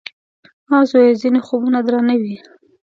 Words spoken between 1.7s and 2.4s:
درانه وي.